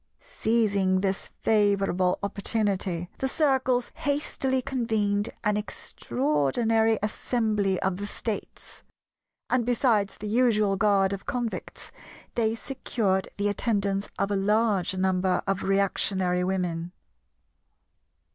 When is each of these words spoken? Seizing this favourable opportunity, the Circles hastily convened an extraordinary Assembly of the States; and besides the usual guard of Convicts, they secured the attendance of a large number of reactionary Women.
Seizing 0.33 1.01
this 1.01 1.27
favourable 1.41 2.17
opportunity, 2.23 3.07
the 3.19 3.27
Circles 3.27 3.91
hastily 3.93 4.59
convened 4.59 5.29
an 5.43 5.57
extraordinary 5.57 6.97
Assembly 7.03 7.79
of 7.83 7.97
the 7.97 8.07
States; 8.07 8.81
and 9.47 9.63
besides 9.63 10.17
the 10.17 10.27
usual 10.27 10.75
guard 10.75 11.13
of 11.13 11.27
Convicts, 11.27 11.91
they 12.33 12.55
secured 12.55 13.27
the 13.37 13.47
attendance 13.47 14.09
of 14.17 14.31
a 14.31 14.35
large 14.35 14.97
number 14.97 15.43
of 15.45 15.61
reactionary 15.61 16.43
Women. 16.43 16.93